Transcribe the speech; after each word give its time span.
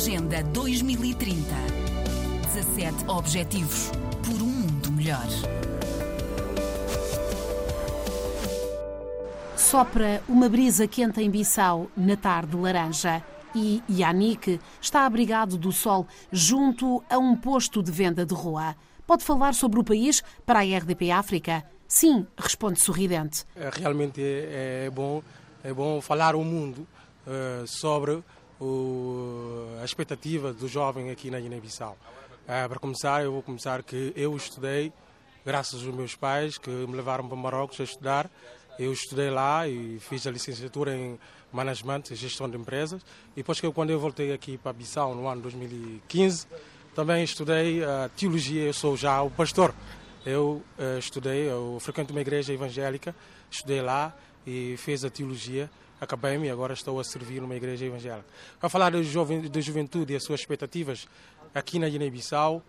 Agenda 0.00 0.42
2030. 0.42 1.44
17 2.54 3.04
Objetivos 3.06 3.90
por 4.24 4.40
um 4.40 4.46
mundo 4.46 4.90
melhor. 4.92 5.26
Sopra 9.54 10.22
uma 10.26 10.48
brisa 10.48 10.88
quente 10.88 11.20
em 11.20 11.28
Bissau 11.28 11.90
na 11.94 12.16
tarde 12.16 12.56
laranja 12.56 13.22
e 13.54 13.82
Yannick 13.90 14.58
está 14.80 15.04
abrigado 15.04 15.58
do 15.58 15.70
sol 15.70 16.06
junto 16.32 17.04
a 17.10 17.18
um 17.18 17.36
posto 17.36 17.82
de 17.82 17.92
venda 17.92 18.24
de 18.24 18.32
rua. 18.32 18.74
Pode 19.06 19.22
falar 19.22 19.52
sobre 19.52 19.80
o 19.80 19.84
país 19.84 20.22
para 20.46 20.60
a 20.60 20.62
RDP 20.62 21.10
África? 21.10 21.62
Sim, 21.86 22.26
responde 22.38 22.80
sorridente. 22.80 23.44
Realmente 23.54 24.22
é, 24.22 24.84
é 24.86 24.90
bom, 24.90 25.22
é 25.62 25.74
bom 25.74 26.00
falar 26.00 26.34
ao 26.34 26.42
mundo 26.42 26.88
uh, 27.26 27.66
sobre 27.66 28.22
o, 28.60 29.78
a 29.80 29.84
expectativa 29.84 30.52
do 30.52 30.68
jovem 30.68 31.10
aqui 31.10 31.30
na 31.30 31.40
Guiné-Bissau. 31.40 31.96
Uh, 32.44 32.68
para 32.68 32.78
começar, 32.78 33.24
eu 33.24 33.32
vou 33.32 33.42
começar 33.42 33.82
que 33.82 34.12
eu 34.14 34.36
estudei, 34.36 34.92
graças 35.44 35.84
aos 35.84 35.94
meus 35.94 36.14
pais 36.14 36.58
que 36.58 36.70
me 36.70 36.94
levaram 36.94 37.26
para 37.26 37.36
Marrocos 37.36 37.80
a 37.80 37.84
estudar, 37.84 38.30
eu 38.78 38.92
estudei 38.92 39.30
lá 39.30 39.68
e 39.68 39.98
fiz 40.00 40.26
a 40.26 40.30
licenciatura 40.30 40.96
em 40.96 41.18
Management 41.52 42.04
e 42.10 42.14
Gestão 42.14 42.48
de 42.48 42.56
Empresas. 42.56 43.02
E 43.32 43.36
depois, 43.36 43.60
que 43.60 43.70
quando 43.72 43.90
eu 43.90 44.00
voltei 44.00 44.32
aqui 44.32 44.56
para 44.56 44.72
Bissau, 44.72 45.14
no 45.14 45.28
ano 45.28 45.42
2015, 45.42 46.46
também 46.94 47.22
estudei 47.22 47.84
a 47.84 48.08
Teologia. 48.16 48.62
Eu 48.62 48.72
sou 48.72 48.96
já 48.96 49.20
o 49.22 49.30
pastor. 49.30 49.74
Eu 50.24 50.62
uh, 50.78 50.98
estudei, 50.98 51.50
eu 51.50 51.78
frequento 51.80 52.12
uma 52.12 52.20
igreja 52.20 52.52
evangélica, 52.52 53.14
estudei 53.50 53.82
lá 53.82 54.16
e 54.46 54.76
fiz 54.78 55.04
a 55.04 55.10
Teologia. 55.10 55.70
Acabei-me 56.00 56.46
e 56.46 56.50
agora 56.50 56.72
estou 56.72 56.98
a 56.98 57.04
servir 57.04 57.40
numa 57.40 57.54
igreja 57.54 57.84
evangélica. 57.84 58.26
Para 58.58 58.68
falar 58.68 58.90
da, 58.90 59.02
jovem, 59.02 59.50
juventude 59.60 60.12
e 60.12 60.16
as 60.16 60.24
suas 60.24 60.40
expectativas 60.40 61.06
aqui 61.54 61.78
na 61.78 61.88
Guiné-Bissau, 61.88 62.62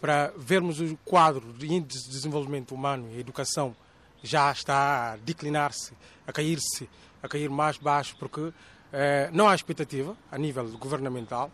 para 0.00 0.32
vermos 0.36 0.80
o 0.80 0.96
quadro 1.04 1.52
de 1.52 1.72
índice 1.72 2.04
de 2.04 2.10
desenvolvimento 2.10 2.74
humano 2.74 3.08
e 3.12 3.20
educação 3.20 3.74
já 4.22 4.50
está 4.50 5.12
a 5.12 5.16
declinar-se, 5.16 5.92
a 6.26 6.32
cair-se, 6.32 6.88
a 7.22 7.28
cair 7.28 7.48
mais 7.48 7.76
baixo, 7.76 8.16
porque 8.18 8.52
eh, 8.92 9.30
não 9.32 9.48
há 9.48 9.54
expectativa 9.54 10.16
a 10.30 10.38
nível 10.38 10.66
governamental, 10.78 11.50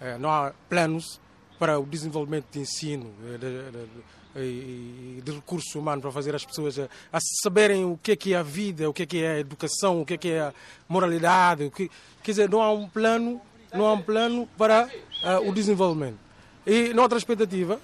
eh, 0.00 0.18
não 0.18 0.30
há 0.30 0.52
planos 0.68 1.20
para 1.58 1.78
o 1.78 1.86
desenvolvimento 1.86 2.46
de 2.50 2.60
ensino 2.60 3.12
eh, 3.26 3.38
de, 3.38 3.88
de, 4.34 5.20
de, 5.22 5.32
recursos 5.32 5.74
humanos 5.74 6.02
para 6.02 6.10
fazer 6.10 6.34
as 6.34 6.44
pessoas 6.44 6.78
a, 6.78 6.88
a, 7.12 7.18
saberem 7.42 7.84
o 7.84 7.98
que 8.02 8.12
é 8.12 8.16
que 8.16 8.34
é 8.34 8.36
a 8.36 8.42
vida, 8.42 8.88
o 8.88 8.92
que 8.92 9.02
é 9.02 9.06
que 9.06 9.22
é 9.22 9.32
a 9.32 9.38
educação, 9.40 10.00
o 10.00 10.06
que 10.06 10.14
é 10.14 10.16
que 10.16 10.30
é 10.30 10.40
a 10.40 10.54
moralidade, 10.88 11.64
o 11.64 11.70
que, 11.70 11.90
quer 12.22 12.32
dizer, 12.32 12.50
não 12.50 12.62
há 12.62 12.72
um 12.72 12.88
plano, 12.88 13.40
não 13.72 13.86
há 13.86 13.92
um 13.92 14.02
plano 14.02 14.48
para 14.58 14.86
uh, 14.86 15.48
o 15.48 15.52
desenvolvimento. 15.52 16.18
E 16.66 16.94
noutra 16.94 17.18
expectativa, 17.18 17.78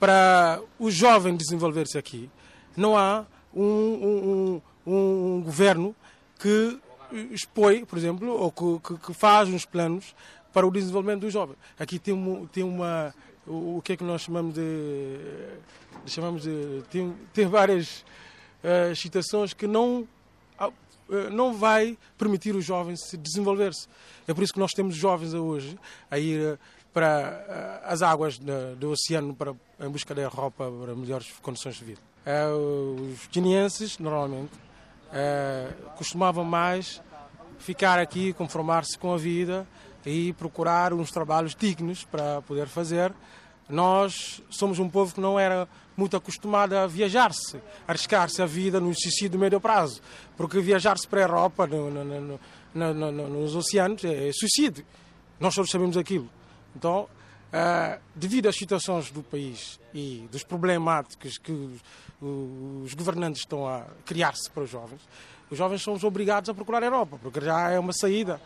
para 0.00 0.60
o 0.78 0.90
jovem 0.90 1.36
desenvolver-se 1.36 1.96
aqui, 1.96 2.28
não 2.76 2.96
há 2.96 3.24
um, 3.54 3.62
um, 3.64 4.62
um, 4.86 5.42
governo 5.42 5.94
que 6.38 6.78
expõe, 7.30 7.84
por 7.84 7.98
exemplo, 7.98 8.32
ou 8.32 8.50
que, 8.50 8.98
que, 8.98 9.14
faz 9.14 9.48
uns 9.48 9.64
planos 9.64 10.14
para 10.52 10.66
o 10.66 10.70
desenvolvimento 10.70 11.20
dos 11.20 11.32
jovens. 11.32 11.56
Aqui 11.78 11.98
tem, 11.98 12.48
tem 12.52 12.64
uma. 12.64 13.14
O, 13.46 13.82
que 13.82 13.94
é 13.94 13.96
que 13.96 14.04
nós 14.04 14.22
chamamos 14.22 14.54
de. 14.54 15.18
chamamos 16.06 16.42
de 16.42 16.82
tem 17.32 17.46
várias 17.46 18.04
uh, 18.62 18.94
situações 18.94 19.52
que 19.52 19.66
não, 19.66 20.06
uh, 20.60 20.72
não 21.30 21.52
vai 21.52 21.98
permitir 22.16 22.54
os 22.54 22.64
jovens 22.64 23.00
se 23.08 23.16
desenvolver-se. 23.16 23.88
É 24.28 24.34
por 24.34 24.44
isso 24.44 24.52
que 24.52 24.60
nós 24.60 24.70
temos 24.70 24.94
jovens 24.94 25.34
hoje 25.34 25.76
a 26.08 26.18
ir 26.18 26.56
para 26.92 27.82
uh, 27.84 27.92
as 27.92 28.00
águas 28.00 28.38
do, 28.78 28.90
oceano 28.90 29.34
para, 29.34 29.54
em 29.80 29.88
busca 29.88 30.14
da 30.14 30.22
Europa 30.22 30.70
para 30.80 30.94
melhores 30.94 31.32
condições 31.42 31.74
de 31.76 31.84
vida. 31.84 32.00
Os 32.54 33.26
guineenses, 33.32 33.98
normalmente, 33.98 34.52
costumavam 35.96 36.44
mais 36.44 37.02
ficar 37.58 37.98
aqui, 37.98 38.32
conformar-se 38.32 38.96
com 38.96 39.12
a 39.12 39.16
vida 39.16 39.66
e 40.04 40.32
procurar 40.34 40.92
uns 40.92 41.10
trabalhos 41.10 41.54
dignos 41.54 42.04
para 42.04 42.42
poder 42.42 42.66
fazer. 42.66 43.12
Nós 43.68 44.42
somos 44.50 44.78
um 44.78 44.88
povo 44.88 45.14
que 45.14 45.20
não 45.20 45.38
era 45.38 45.68
muito 45.96 46.16
acostumado 46.16 46.74
a 46.74 46.86
viajar-se, 46.86 47.60
arriscar-se 47.86 48.42
a 48.42 48.46
vida 48.46 48.80
no 48.80 48.92
suicídio 48.94 49.30
de 49.30 49.38
médio 49.38 49.60
prazo, 49.60 50.00
porque 50.36 50.60
viajar-se 50.60 51.06
para 51.06 51.20
a 51.20 51.24
Europa, 51.24 51.66
no, 51.66 51.90
no, 51.90 52.40
no, 52.74 53.12
nos 53.28 53.54
oceanos, 53.54 54.04
é, 54.04 54.30
suicídio. 54.32 54.84
Nós 55.38 55.54
todos 55.54 55.70
sabemos 55.70 55.96
aquilo. 55.96 56.28
Então, 56.74 57.08
Uh, 57.52 58.00
devido 58.14 58.48
às 58.48 58.56
situações 58.56 59.10
do 59.10 59.22
país 59.22 59.78
e 59.92 60.26
dos 60.32 60.42
problemáticos 60.42 61.36
que 61.36 61.52
os, 61.52 61.82
os 62.18 62.94
governantes 62.94 63.42
estão 63.42 63.68
a 63.68 63.84
criar-se 64.06 64.50
para 64.50 64.62
os 64.62 64.70
jovens, 64.70 65.02
os 65.50 65.58
jovens 65.58 65.82
são 65.82 65.94
obrigados 66.02 66.48
a 66.48 66.54
procurar 66.54 66.82
a 66.82 66.86
Europa, 66.86 67.18
porque 67.22 67.42
já 67.42 67.68
é 67.68 67.78
uma 67.78 67.92
saída. 67.92 68.40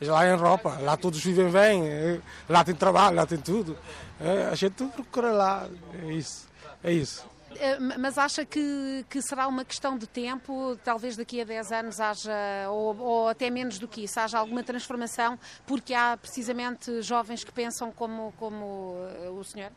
Lá 0.00 0.20
a 0.20 0.26
Europa, 0.26 0.78
lá 0.82 0.96
todos 0.96 1.22
vivem 1.22 1.50
bem, 1.50 1.88
eh, 1.88 2.20
lá 2.48 2.62
tem 2.62 2.74
trabalho, 2.74 3.16
lá 3.16 3.26
tem 3.26 3.38
tudo. 3.38 3.72
Uh, 4.20 4.50
a 4.52 4.54
gente 4.54 4.84
procura 4.88 5.32
lá, 5.32 5.68
é 6.02 6.12
isso. 6.12 6.46
É 6.84 6.92
isso. 6.92 7.26
Eh, 7.58 7.78
mas 7.98 8.18
acha 8.18 8.44
que, 8.44 9.04
que 9.08 9.20
será 9.22 9.46
uma 9.48 9.64
questão 9.64 9.96
de 9.96 10.06
tempo, 10.06 10.78
talvez 10.84 11.16
daqui 11.16 11.40
a 11.40 11.44
10 11.44 11.72
anos 11.72 12.00
haja, 12.00 12.32
ou, 12.68 12.96
ou, 12.98 13.28
até 13.28 13.50
menos 13.50 13.78
do 13.78 13.88
que 13.88 14.04
isso, 14.04 14.18
haja 14.20 14.38
alguma 14.38 14.62
transformação, 14.62 15.38
porque 15.66 15.94
há 15.94 16.16
precisamente 16.16 17.02
jovens 17.02 17.44
que 17.44 17.52
pensam 17.52 17.90
como, 17.90 18.32
como 18.38 18.96
eh, 19.22 19.30
o 19.30 19.42
senhor? 19.44 19.70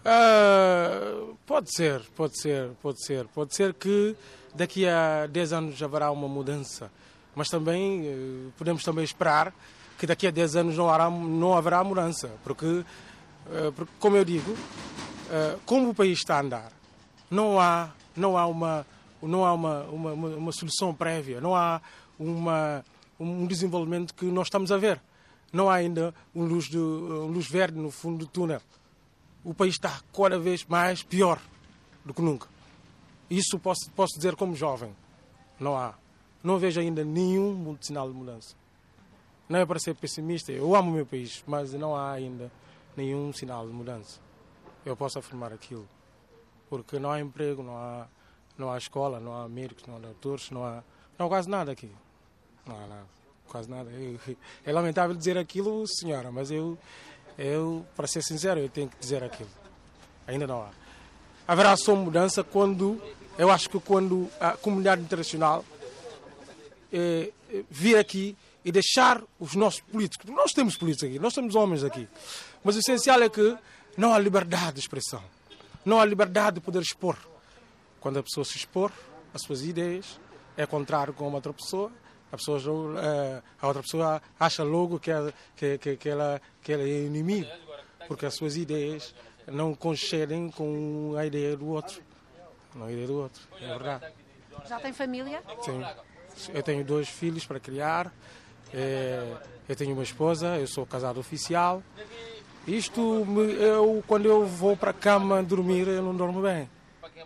Uh, 0.00 1.36
pode 1.44 1.74
ser, 1.74 2.00
pode 2.16 2.40
ser, 2.40 2.70
pode 2.80 3.04
ser. 3.04 3.26
Pode 3.26 3.54
ser 3.54 3.74
que 3.74 4.16
daqui 4.54 4.86
a 4.86 5.26
10 5.26 5.52
anos 5.52 5.82
haverá 5.82 6.10
uma 6.10 6.28
mudança, 6.28 6.90
mas 7.38 7.48
também 7.48 8.02
uh, 8.02 8.52
podemos 8.58 8.82
também 8.82 9.04
esperar 9.04 9.54
que 9.96 10.06
daqui 10.06 10.26
a 10.26 10.30
10 10.32 10.56
anos 10.56 10.76
não, 10.76 10.88
haverá, 10.88 11.08
não 11.08 11.54
haverá 11.56 11.84
mudança, 11.84 12.30
porque, 12.42 12.66
uh, 12.66 13.72
porque 13.76 13.92
como 14.00 14.16
eu 14.16 14.24
digo, 14.24 14.56
eh, 15.30 15.56
como 15.66 15.90
o 15.90 15.94
país 15.94 16.18
está 16.18 16.36
a 16.38 16.40
andar, 16.40 16.72
não 17.30 17.60
há, 17.60 17.90
não 18.16 18.36
há, 18.36 18.46
uma, 18.46 18.86
não 19.22 19.44
há 19.44 19.52
uma, 19.52 19.82
uma, 19.84 20.12
uma 20.12 20.52
solução 20.52 20.94
prévia, 20.94 21.40
não 21.40 21.54
há 21.54 21.80
uma, 22.18 22.84
um 23.20 23.46
desenvolvimento 23.46 24.14
que 24.14 24.24
nós 24.24 24.46
estamos 24.46 24.72
a 24.72 24.78
ver. 24.78 25.00
Não 25.52 25.70
há 25.70 25.74
ainda 25.74 26.14
um 26.34 26.44
luz, 26.44 26.66
de, 26.66 26.78
um 26.78 27.26
luz 27.26 27.46
verde 27.46 27.78
no 27.78 27.90
fundo 27.90 28.18
do 28.18 28.26
túnel. 28.26 28.60
O 29.44 29.54
país 29.54 29.74
está 29.74 30.00
cada 30.14 30.38
vez 30.38 30.64
mais 30.64 31.02
pior 31.02 31.38
do 32.04 32.12
que 32.12 32.20
nunca. 32.22 32.48
Isso 33.30 33.58
posso, 33.58 33.90
posso 33.94 34.16
dizer 34.16 34.34
como 34.34 34.56
jovem. 34.56 34.94
Não 35.60 35.76
há. 35.76 35.94
Não 36.48 36.58
vejo 36.58 36.80
ainda 36.80 37.04
nenhum 37.04 37.76
sinal 37.80 38.08
de 38.08 38.16
mudança. 38.16 38.54
Não 39.48 39.58
é 39.58 39.66
para 39.66 39.78
ser 39.78 39.94
pessimista, 39.94 40.52
eu 40.52 40.74
amo 40.74 40.90
o 40.90 40.94
meu 40.94 41.06
país, 41.06 41.42
mas 41.46 41.72
não 41.72 41.94
há 41.94 42.12
ainda 42.12 42.50
nenhum 42.96 43.32
sinal 43.32 43.66
de 43.66 43.72
mudança 43.72 44.20
eu 44.84 44.96
posso 44.96 45.18
afirmar 45.18 45.52
aquilo. 45.52 45.86
Porque 46.68 46.98
não 46.98 47.10
há 47.10 47.20
emprego, 47.20 47.62
não 47.62 47.76
há, 47.76 48.06
não 48.56 48.70
há 48.70 48.78
escola, 48.78 49.20
não 49.20 49.38
há 49.38 49.48
médicos, 49.48 49.84
não 49.86 49.96
há 49.96 49.98
doutores, 49.98 50.50
não 50.50 50.64
há, 50.64 50.82
não 51.18 51.26
há 51.26 51.28
quase 51.28 51.48
nada 51.48 51.72
aqui. 51.72 51.90
Não 52.66 52.76
há 52.76 52.86
nada, 52.86 53.06
quase 53.48 53.70
nada. 53.70 53.90
Eu, 53.90 54.18
é 54.64 54.72
lamentável 54.72 55.16
dizer 55.16 55.38
aquilo, 55.38 55.86
senhora, 55.86 56.30
mas 56.30 56.50
eu, 56.50 56.78
eu, 57.38 57.84
para 57.96 58.06
ser 58.06 58.22
sincero, 58.22 58.60
eu 58.60 58.68
tenho 58.68 58.88
que 58.88 58.98
dizer 58.98 59.22
aquilo. 59.22 59.50
Ainda 60.26 60.46
não 60.46 60.62
há. 60.62 60.70
Haverá 61.46 61.76
só 61.76 61.94
mudança 61.94 62.44
quando, 62.44 63.00
eu 63.38 63.50
acho 63.50 63.70
que 63.70 63.80
quando 63.80 64.28
a 64.38 64.52
comunidade 64.52 65.02
internacional 65.02 65.64
eh, 66.92 67.32
vir 67.70 67.96
aqui 67.96 68.36
e 68.64 68.72
deixar 68.72 69.22
os 69.38 69.54
nossos 69.54 69.80
políticos, 69.80 70.28
nós 70.30 70.52
temos 70.52 70.76
políticos 70.76 71.08
aqui, 71.08 71.18
nós 71.18 71.34
temos 71.34 71.54
homens 71.54 71.84
aqui, 71.84 72.08
mas 72.62 72.76
o 72.76 72.80
essencial 72.80 73.22
é 73.22 73.28
que 73.28 73.56
não 73.96 74.12
há 74.12 74.18
liberdade 74.18 74.74
de 74.74 74.80
expressão. 74.80 75.22
Não 75.84 76.00
há 76.00 76.04
liberdade 76.04 76.56
de 76.56 76.60
poder 76.60 76.82
expor. 76.82 77.16
Quando 78.00 78.18
a 78.18 78.22
pessoa 78.22 78.44
se 78.44 78.56
expor 78.56 78.92
as 79.32 79.42
suas 79.42 79.62
ideias, 79.62 80.20
é 80.56 80.66
contrário 80.66 81.12
com 81.14 81.32
outra 81.32 81.52
pessoa, 81.52 81.90
a, 82.30 82.36
pessoa, 82.36 82.60
eh, 83.00 83.42
a 83.60 83.66
outra 83.66 83.82
pessoa 83.82 84.22
acha 84.38 84.62
logo 84.62 84.98
que, 84.98 85.10
ela, 85.10 85.32
que, 85.56 85.78
que, 85.78 85.96
que, 85.96 86.08
ela, 86.08 86.40
que 86.62 86.72
ela 86.72 86.82
é 86.82 87.04
inimigo, 87.04 87.48
porque 88.06 88.26
as 88.26 88.34
suas 88.34 88.56
ideias 88.56 89.14
não 89.46 89.74
concedem 89.74 90.50
com 90.50 91.14
a 91.16 91.24
ideia 91.24 91.56
do 91.56 91.68
outro. 91.68 92.02
Não 92.74 92.86
a 92.86 92.92
ideia 92.92 93.06
do 93.06 93.22
outro, 93.22 93.42
é 93.60 93.66
verdade. 93.66 94.12
Já 94.68 94.78
tem 94.78 94.92
família? 94.92 95.42
Sim. 95.64 95.82
Eu 96.52 96.62
tenho 96.62 96.84
dois 96.84 97.08
filhos 97.08 97.46
para 97.46 97.58
criar, 97.58 98.12
eh, 98.72 99.36
eu 99.68 99.76
tenho 99.76 99.92
uma 99.92 100.02
esposa, 100.02 100.56
eu 100.58 100.66
sou 100.66 100.86
casado 100.86 101.18
oficial 101.18 101.82
isto, 102.68 103.00
eu, 103.58 104.04
quando 104.06 104.26
eu 104.26 104.44
vou 104.44 104.76
para 104.76 104.90
a 104.90 104.94
cama 104.94 105.42
dormir, 105.42 105.88
eu 105.88 106.02
não 106.02 106.14
dormo 106.14 106.42
bem. 106.42 106.68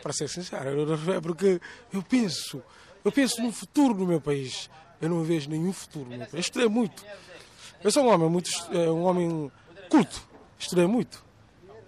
Para 0.00 0.12
ser 0.12 0.28
sincero, 0.28 0.70
eu 0.70 0.76
não 0.76 0.84
dormo 0.86 1.04
bem 1.04 1.20
porque 1.20 1.60
eu 1.92 2.02
penso, 2.02 2.62
eu 3.04 3.10
penso 3.10 3.42
no 3.42 3.50
futuro 3.50 3.94
do 3.94 4.06
meu 4.06 4.20
país. 4.20 4.70
Eu 5.00 5.08
não 5.08 5.24
vejo 5.24 5.50
nenhum 5.50 5.72
futuro 5.72 6.08
no 6.08 6.16
meu 6.16 6.26
país. 6.28 6.46
Estudei 6.46 6.68
muito. 6.68 7.04
Eu 7.82 7.90
sou 7.90 8.04
um 8.04 8.14
homem 8.14 8.30
muito, 8.30 8.48
é, 8.72 8.88
um 8.88 9.02
homem 9.02 9.50
culto, 9.90 10.22
estudei 10.56 10.86
muito, 10.86 11.22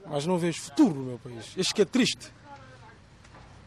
mas 0.04 0.26
não 0.26 0.38
vejo 0.38 0.60
futuro 0.60 0.94
no 0.94 1.02
meu 1.04 1.18
país. 1.18 1.54
Acho 1.56 1.72
que 1.72 1.82
é 1.82 1.84
triste, 1.84 2.32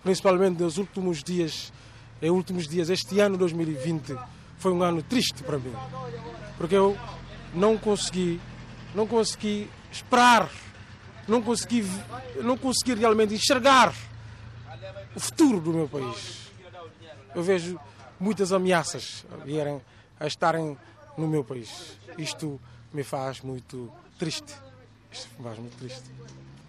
principalmente 0.04 0.62
nos 0.62 0.78
últimos 0.78 1.24
dias, 1.24 1.72
nos 2.22 2.32
últimos 2.32 2.68
dias. 2.68 2.90
Este 2.90 3.20
ano 3.20 3.38
2020 3.38 4.18
foi 4.58 4.72
um 4.72 4.84
ano 4.84 5.02
triste 5.02 5.44
para 5.44 5.58
mim, 5.58 5.74
porque 6.58 6.76
eu 6.76 6.98
não 7.54 7.78
consegui, 7.78 8.40
não 8.94 9.08
consegui 9.08 9.70
esperar, 9.92 10.50
não 11.28 11.42
consegui, 11.42 11.86
não 12.44 12.58
consegui 12.58 12.96
realmente 12.96 13.34
enxergar 13.34 13.94
o 15.16 15.20
futuro 15.20 15.60
do 15.60 15.72
meu 15.72 15.88
país. 15.88 16.52
Eu 17.34 17.44
vejo 17.44 17.80
muitas 18.20 18.52
ameaças 18.52 19.26
a 19.32 19.44
vierem 19.44 19.82
a 20.20 20.28
estarem 20.28 20.78
no 21.18 21.28
meu 21.28 21.44
país. 21.44 21.98
Isto 22.18 22.60
me 22.92 23.04
faz 23.04 23.42
muito 23.42 23.92
triste. 24.18 24.54
Isto 25.12 25.30
me 25.38 25.44
faz 25.44 25.60
muito 25.60 25.78
triste. 25.78 26.04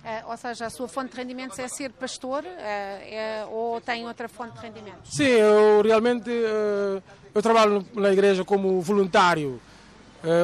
Uh, 0.02 0.31
ou 0.31 0.37
seja, 0.37 0.67
a 0.67 0.70
sua 0.70 0.88
fonte 0.88 1.11
de 1.11 1.17
rendimentos 1.19 1.58
é 1.58 1.69
ser 1.69 1.91
pastor 1.93 2.43
uh, 2.43 2.47
é, 2.47 3.47
ou 3.50 3.81
tem 3.82 4.06
outra 4.06 4.29
fonte 4.29 4.55
de 4.55 4.61
rendimentos? 4.61 5.14
Sim, 5.14 5.25
eu 5.25 5.82
realmente 5.82 6.31
uh, 6.31 7.02
eu 7.35 7.43
trabalho 7.43 7.87
na 7.94 8.11
igreja 8.11 8.44
como 8.44 8.81
voluntário, 8.81 9.61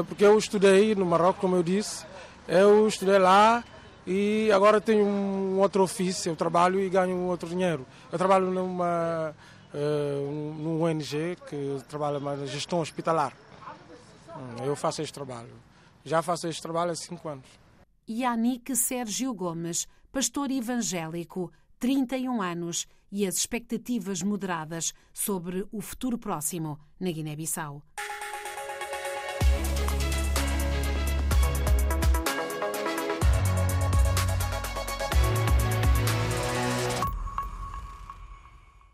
porque 0.09 0.25
eu 0.25 0.39
estudei 0.39 0.95
no 0.95 1.05
Marrocos, 1.05 1.41
como 1.41 1.57
eu 1.57 1.63
disse, 1.63 2.07
eu 2.49 2.87
estudei 2.87 3.19
lá 3.19 3.63
e 4.07 4.51
agora 4.53 4.81
tenho 4.81 5.05
um 5.05 5.59
outro 5.59 5.83
ofício, 5.83 6.31
eu 6.31 6.37
trabalho 6.37 6.81
e 6.81 6.89
ganho 6.89 7.17
outro 7.25 7.49
dinheiro. 7.49 7.85
Eu 8.11 8.17
trabalho 8.17 8.51
numa 8.51 9.35
uh, 9.75 10.55
num 10.59 10.83
ONG 10.83 11.37
que 11.49 11.83
trabalha 11.89 12.19
na 12.21 12.47
gestão 12.47 12.81
hospitalar. 12.81 13.33
Hum, 14.37 14.65
eu 14.65 14.77
faço 14.77 15.03
este 15.03 15.13
trabalho. 15.13 15.53
Já 16.05 16.23
faço 16.23 16.47
este 16.47 16.63
trabalho 16.63 16.93
há 16.93 16.95
cinco 16.95 17.29
anos. 17.29 17.47
Yannick 18.09 18.77
Sérgio 18.77 19.35
Gomes, 19.35 19.89
pastor 20.13 20.53
evangélico, 20.53 21.51
31 21.81 22.41
anos 22.41 22.87
e 23.11 23.27
as 23.27 23.37
expectativas 23.37 24.23
moderadas 24.23 24.93
sobre 25.13 25.67
o 25.73 25.81
futuro 25.81 26.17
próximo 26.17 26.79
na 27.01 27.11
Guiné-Bissau. 27.11 27.83